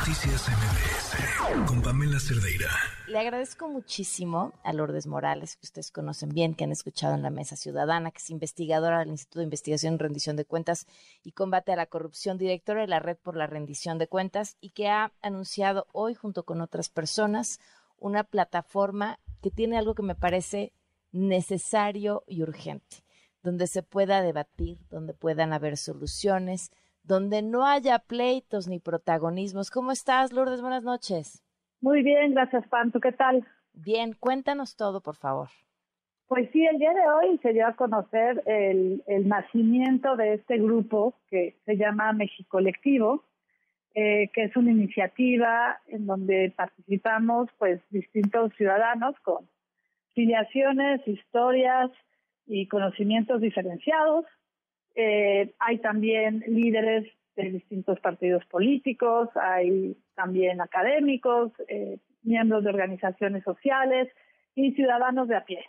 [0.00, 2.70] Noticias MBS con Pamela Cerdeira.
[3.06, 7.28] Le agradezco muchísimo a Lourdes Morales, que ustedes conocen bien, que han escuchado en la
[7.28, 10.86] Mesa Ciudadana, que es investigadora del Instituto de Investigación y Rendición de Cuentas
[11.22, 14.70] y Combate a la Corrupción, directora de la Red por la Rendición de Cuentas y
[14.70, 17.60] que ha anunciado hoy, junto con otras personas,
[17.98, 20.72] una plataforma que tiene algo que me parece
[21.12, 23.04] necesario y urgente,
[23.42, 26.70] donde se pueda debatir, donde puedan haber soluciones,
[27.02, 29.70] donde no haya pleitos ni protagonismos.
[29.70, 30.60] ¿Cómo estás, Lourdes?
[30.60, 31.42] Buenas noches.
[31.80, 33.00] Muy bien, gracias, Panto.
[33.00, 33.46] ¿Qué tal?
[33.72, 35.48] Bien, cuéntanos todo, por favor.
[36.30, 41.14] Pues sí, el día de hoy se dio a conocer el, nacimiento de este grupo
[41.28, 43.24] que se llama México Colectivo,
[43.94, 49.48] eh, que es una iniciativa en donde participamos pues distintos ciudadanos con
[50.14, 51.90] filiaciones, historias
[52.46, 54.24] y conocimientos diferenciados
[54.94, 63.44] eh, hay también líderes de distintos partidos políticos, hay también académicos, eh, miembros de organizaciones
[63.44, 64.08] sociales
[64.54, 65.64] y ciudadanos de a pie.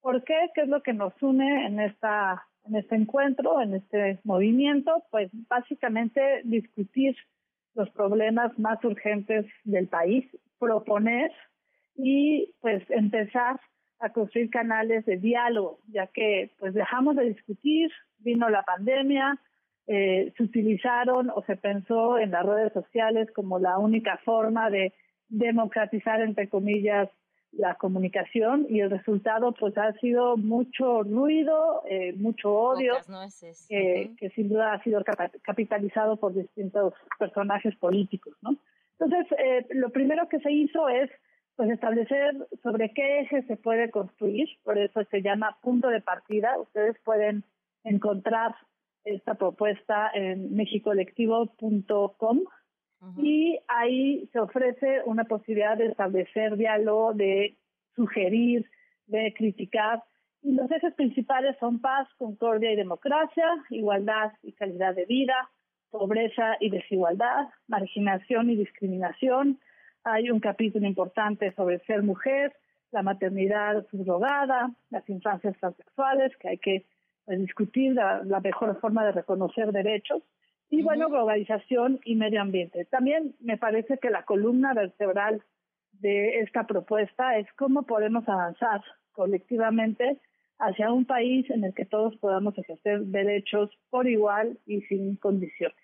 [0.00, 0.50] ¿Por qué?
[0.54, 5.04] ¿Qué es lo que nos une en esta en este encuentro, en este movimiento?
[5.10, 7.16] Pues básicamente discutir
[7.74, 10.24] los problemas más urgentes del país,
[10.58, 11.30] proponer
[11.94, 13.60] y pues empezar
[13.98, 19.38] a construir canales de diálogo, ya que pues dejamos de discutir, vino la pandemia,
[19.86, 24.92] eh, se utilizaron o se pensó en las redes sociales como la única forma de
[25.28, 27.08] democratizar, entre comillas,
[27.52, 32.94] la comunicación y el resultado pues ha sido mucho ruido, eh, mucho odio,
[33.68, 35.02] que sin duda ha sido
[35.42, 38.56] capitalizado por distintos personajes políticos, ¿no?
[38.98, 41.10] Entonces, eh, lo primero que se hizo es
[41.54, 46.58] pues establecer sobre qué eje se puede construir, por eso se llama punto de partida.
[46.58, 47.44] Ustedes pueden
[47.86, 48.54] encontrar
[49.04, 52.40] esta propuesta en mexicolectivo.com
[53.18, 57.56] y ahí se ofrece una posibilidad de establecer diálogo, de
[57.94, 58.68] sugerir,
[59.06, 60.02] de criticar.
[60.42, 65.50] Y los ejes principales son paz, concordia y democracia, igualdad y calidad de vida,
[65.90, 69.60] pobreza y desigualdad, marginación y discriminación,
[70.06, 72.54] hay un capítulo importante sobre ser mujer,
[72.92, 76.86] la maternidad subrogada, las infancias transexuales, que hay que
[77.34, 80.22] discutir la, mejor forma de reconocer derechos,
[80.68, 82.84] y bueno, globalización y medio ambiente.
[82.86, 85.42] También me parece que la columna vertebral
[85.92, 88.82] de esta propuesta es cómo podemos avanzar
[89.12, 90.20] colectivamente
[90.58, 95.76] hacia un país en el que todos podamos ejercer derechos por igual y sin condiciones.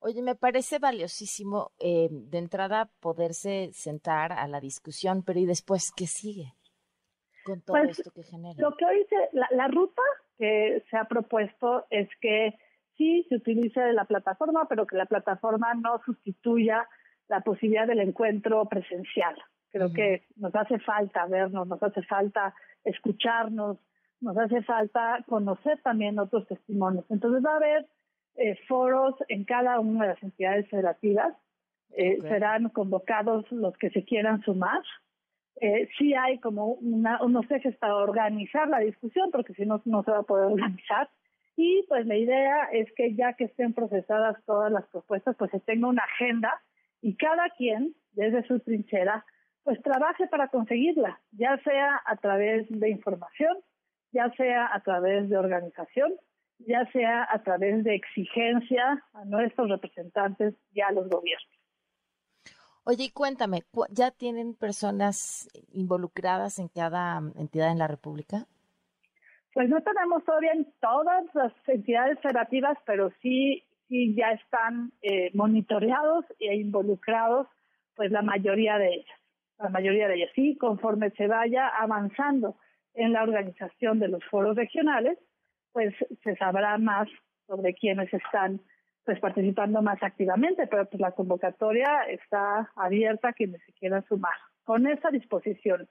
[0.00, 5.90] Oye, me parece valiosísimo eh, de entrada poderse sentar a la discusión, pero ¿y después
[5.94, 6.54] qué sigue
[7.48, 8.54] con todo pues, esto que genera?
[8.58, 10.02] Lo que hoy se, la, ruta
[10.36, 12.54] que se ha propuesto es que
[12.96, 16.88] sí se utilice la plataforma, pero que la plataforma no sustituya
[17.28, 19.36] la posibilidad del encuentro presencial.
[19.70, 22.54] Creo que nos hace falta vernos, nos hace falta
[22.84, 23.78] escucharnos,
[24.20, 27.04] nos hace falta conocer también otros testimonios.
[27.10, 27.86] Entonces va a haber
[28.36, 31.34] eh, foros en cada una de las entidades federativas.
[31.90, 34.82] Eh, serán convocados los que se quieran sumar.
[35.60, 40.02] Eh, sí hay como una, unos ejes para organizar la discusión, porque si no, no
[40.02, 41.08] se va a poder organizar.
[41.56, 45.60] Y pues la idea es que ya que estén procesadas todas las propuestas, pues se
[45.60, 46.52] tenga una agenda
[47.02, 49.24] y cada quien, desde su trinchera,
[49.64, 53.56] pues trabaje para conseguirla, ya sea a través de información,
[54.12, 56.12] ya sea a través de organización
[56.58, 61.57] ya sea a través de exigencia a nuestros representantes y a los gobiernos.
[62.90, 68.46] Oye, y cuéntame, ¿ya tienen personas involucradas en cada entidad en la República?
[69.52, 75.30] Pues no tenemos todavía en todas las entidades federativas, pero sí, sí ya están eh,
[75.34, 77.46] monitoreados e involucrados,
[77.94, 79.20] pues la mayoría de ellas,
[79.58, 80.30] la mayoría de ellas.
[80.34, 82.56] Sí, conforme se vaya avanzando
[82.94, 85.18] en la organización de los foros regionales,
[85.72, 85.94] pues
[86.24, 87.06] se sabrá más
[87.46, 88.62] sobre quiénes están
[89.08, 94.34] pues participando más activamente, pero pues la convocatoria está abierta a quienes se quieran sumar.
[94.64, 95.88] Con esa disposición,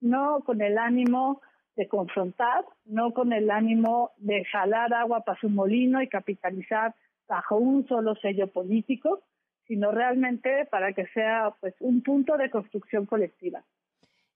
[0.00, 1.40] no con el ánimo
[1.74, 6.94] de confrontar, no con el ánimo de jalar agua para su molino y capitalizar
[7.26, 9.24] bajo un solo sello político,
[9.66, 13.64] sino realmente para que sea pues un punto de construcción colectiva.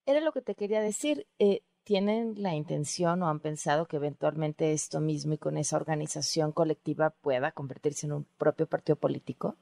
[0.06, 1.24] Era lo que te quería decir.
[1.38, 6.52] Eh, ¿Tienen la intención o han pensado que eventualmente esto mismo y con esa organización
[6.52, 9.56] colectiva pueda convertirse en un propio partido político?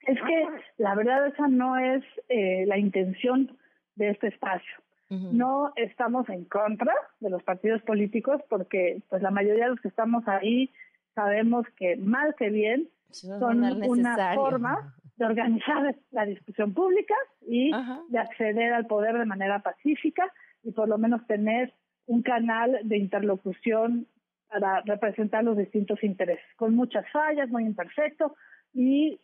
[0.00, 0.46] Es que
[0.78, 3.58] la verdad esa no es eh, la intención
[3.96, 4.72] de este espacio.
[5.08, 9.86] No estamos en contra de los partidos políticos porque pues la mayoría de los que
[9.86, 10.72] estamos ahí
[11.14, 17.14] sabemos que mal que bien son una forma de organizar la discusión pública
[17.46, 17.70] y
[18.08, 20.32] de acceder al poder de manera pacífica
[20.66, 21.72] y por lo menos tener
[22.06, 24.08] un canal de interlocución
[24.48, 28.36] para representar los distintos intereses, con muchas fallas, muy imperfecto
[28.74, 29.20] y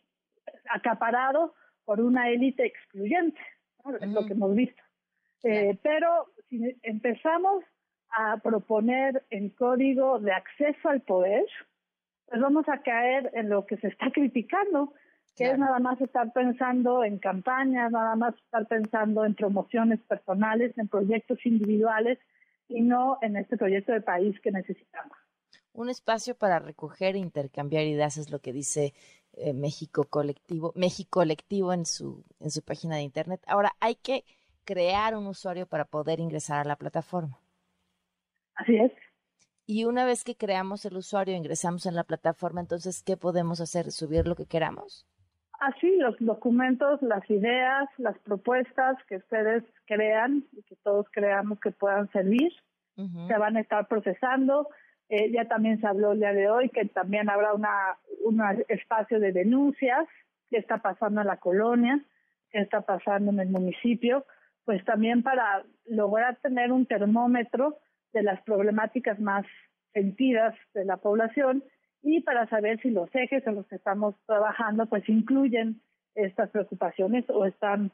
[0.69, 1.53] acaparado
[1.85, 3.39] por una élite excluyente,
[3.99, 4.81] es lo que hemos visto.
[5.43, 7.65] Eh, pero si empezamos
[8.09, 11.45] a proponer el código de acceso al poder,
[12.27, 14.93] pues vamos a caer en lo que se está criticando,
[15.35, 20.77] que es nada más estar pensando en campañas, nada más estar pensando en promociones personales,
[20.77, 22.19] en proyectos individuales
[22.69, 25.17] y no en este proyecto de país que necesitamos.
[25.73, 28.93] Un espacio para recoger e intercambiar ideas es lo que dice
[29.33, 33.41] eh, México Colectivo, México Colectivo en su, en su página de internet.
[33.47, 34.23] Ahora, hay que
[34.65, 37.39] crear un usuario para poder ingresar a la plataforma.
[38.53, 38.91] Así es.
[39.65, 43.91] Y una vez que creamos el usuario, ingresamos en la plataforma, entonces, ¿qué podemos hacer?
[43.91, 45.07] ¿Subir lo que queramos?
[45.63, 51.71] Así, los documentos, las ideas, las propuestas que ustedes crean y que todos creamos que
[51.71, 52.51] puedan servir,
[52.95, 54.67] se van a estar procesando.
[55.07, 59.21] Eh, ya también se habló el día de hoy que también habrá una un espacio
[59.21, 60.05] de denuncias,
[60.49, 62.03] qué está pasando en la colonia,
[62.51, 64.25] qué está pasando en el municipio,
[64.65, 67.77] pues también para lograr tener un termómetro
[68.11, 69.45] de las problemáticas más
[69.93, 71.63] sentidas de la población
[72.03, 75.81] y para saber si los ejes en los que estamos trabajando pues incluyen
[76.15, 77.91] estas preocupaciones o están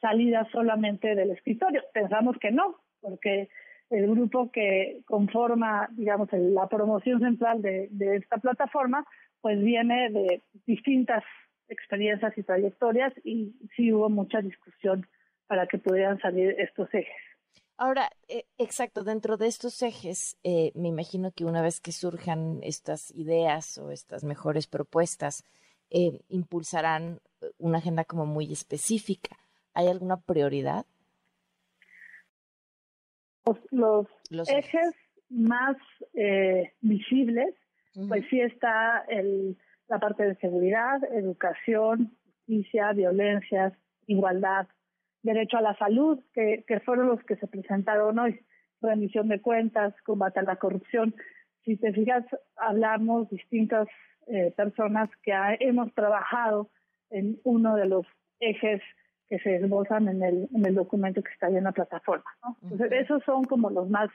[0.00, 1.82] salidas solamente del escritorio.
[1.92, 3.48] Pensamos que no, porque
[3.90, 9.04] el grupo que conforma, digamos, la promoción central de, de esta plataforma,
[9.40, 11.24] pues viene de distintas
[11.68, 15.06] experiencias y trayectorias y sí hubo mucha discusión
[15.46, 17.27] para que pudieran salir estos ejes.
[17.80, 22.58] Ahora, eh, exacto, dentro de estos ejes, eh, me imagino que una vez que surjan
[22.64, 25.44] estas ideas o estas mejores propuestas,
[25.90, 27.20] eh, impulsarán
[27.56, 29.36] una agenda como muy específica.
[29.74, 30.86] ¿Hay alguna prioridad?
[33.70, 34.08] Los,
[34.50, 34.94] ejes,
[35.30, 35.76] más
[36.80, 37.54] visibles,
[38.08, 43.72] pues sí está el, la parte de seguridad, educación, justicia, violencias,
[44.06, 44.66] igualdad,
[45.22, 48.40] derecho a la salud, que, que fueron los que se presentaron hoy,
[48.80, 51.14] rendición de cuentas, combate a la corrupción.
[51.64, 52.24] Si te fijas,
[52.56, 53.88] hablamos distintas
[54.26, 56.70] eh, personas que hemos trabajado
[57.10, 58.06] en uno de los
[58.40, 58.80] ejes
[59.28, 62.30] que se esbozan en el, en el documento que está ahí en la plataforma.
[62.62, 64.08] Entonces, esos son como los más,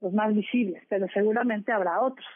[0.00, 2.26] los más visibles, pero seguramente habrá otros.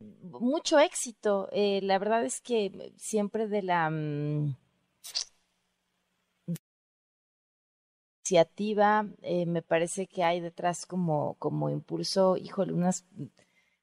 [0.00, 1.48] Mucho éxito.
[1.52, 3.90] Eh, la verdad es que siempre de la...
[8.36, 13.06] eh, me parece que hay detrás como, como impulso, híjole, unas,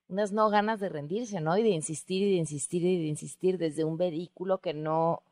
[0.07, 1.57] unas no ganas de rendirse, ¿no?
[1.57, 5.23] Y de insistir y de insistir y de insistir desde un vehículo que no,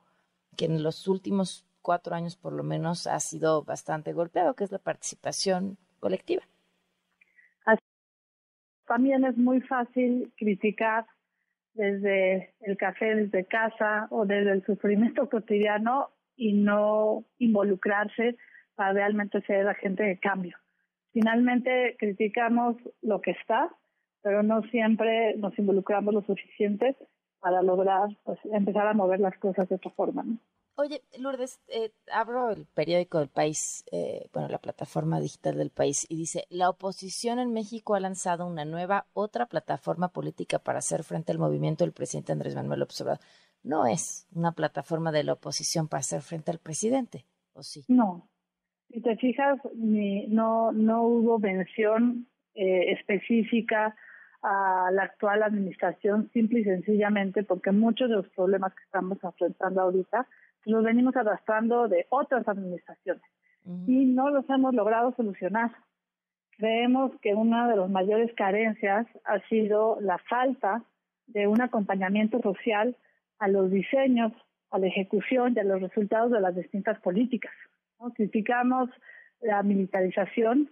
[0.58, 4.72] que en los últimos cuatro años por lo menos ha sido bastante golpeado, que es
[4.72, 6.44] la participación colectiva.
[8.88, 11.06] También es muy fácil criticar
[11.74, 18.38] desde el café, desde casa o desde el sufrimiento cotidiano y no involucrarse
[18.76, 20.58] para realmente ser agente de cambio.
[21.12, 23.70] Finalmente criticamos lo que está,
[24.22, 26.96] pero no siempre nos involucramos lo suficiente
[27.40, 30.24] para lograr pues, empezar a mover las cosas de otra forma.
[30.24, 30.38] ¿no?
[30.78, 36.06] Oye, Lourdes, eh, abro el periódico del país, eh, bueno, la plataforma digital del país,
[36.10, 41.06] y dice, la oposición en México ha lanzado una nueva, otra plataforma política para hacer
[41.06, 43.22] frente al movimiento del presidente Andrés Manuel Observador.
[43.64, 47.86] No es una plataforma de la oposición para hacer frente al presidente, ¿o sí?
[47.88, 48.28] No,
[48.92, 53.96] si te fijas, no, no hubo mención eh, específica
[54.42, 59.82] a la actual administración, simple y sencillamente porque muchos de los problemas que estamos enfrentando
[59.82, 60.28] ahorita
[60.66, 63.24] los venimos arrastrando de otras administraciones
[63.88, 65.72] y no los hemos logrado solucionar.
[66.58, 70.84] Creemos que una de las mayores carencias ha sido la falta
[71.28, 72.96] de un acompañamiento social
[73.40, 74.32] a los diseños,
[74.70, 77.52] a la ejecución y a los resultados de las distintas políticas.
[78.16, 78.90] Criticamos
[79.42, 80.72] la militarización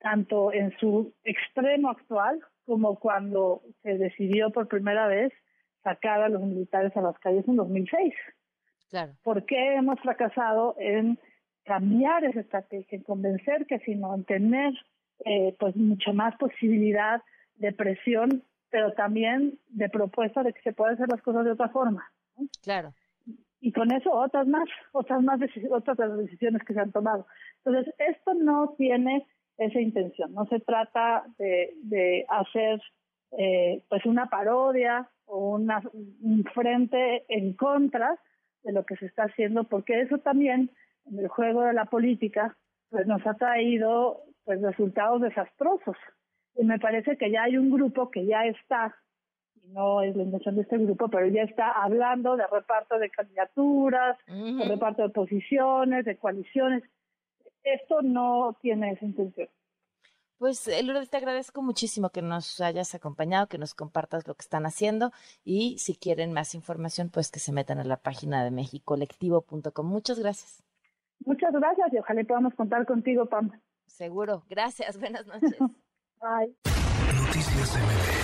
[0.00, 5.32] tanto en su extremo actual como cuando se decidió por primera vez
[5.82, 8.14] sacar a los militares a las calles en 2006.
[8.90, 9.12] Claro.
[9.22, 11.18] ¿Por qué hemos fracasado en
[11.64, 14.74] cambiar esa estrategia, en convencer que sino en tener
[15.24, 17.22] eh, pues mucha más posibilidad
[17.56, 21.70] de presión, pero también de propuesta de que se pueden hacer las cosas de otra
[21.70, 22.10] forma?
[22.62, 22.92] Claro
[23.64, 25.40] y con eso otras más, otras más
[25.70, 27.26] otras las decisiones que se han tomado.
[27.64, 32.82] Entonces, esto no tiene esa intención, no se trata de, hacer
[33.38, 38.18] eh, pues una parodia o una, un frente en contra
[38.64, 40.70] de lo que se está haciendo, porque eso también
[41.06, 42.54] en el juego de la política
[42.90, 45.96] pues nos ha traído pues resultados desastrosos.
[46.54, 48.94] Y me parece que ya hay un grupo que ya está,
[49.68, 54.18] no es la intención de este grupo, pero ya está hablando de reparto de candidaturas,
[54.26, 56.82] de reparto de posiciones, de coaliciones.
[57.62, 59.48] Esto no tiene esa intención.
[60.38, 64.42] Pues eh, Lourdes, te agradezco muchísimo que nos hayas acompañado, que nos compartas lo que
[64.42, 65.12] están haciendo
[65.44, 69.86] y si quieren más información, pues que se metan a la página de mexicolectivo.com.
[69.86, 70.62] Muchas gracias.
[71.24, 73.52] Muchas gracias y ojalá podamos contar contigo, Pam.
[73.86, 74.44] Seguro.
[74.48, 74.98] Gracias.
[75.00, 75.56] Buenas noches.
[76.20, 76.54] Bye.
[77.26, 78.23] Noticias